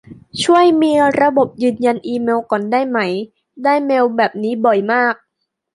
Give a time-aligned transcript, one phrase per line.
[0.43, 2.99] ช่วยมีระบบยืนยันอีเมลก่อนได้ไหม
[3.63, 5.15] ได้เมลแบบนี้บ่อยมาก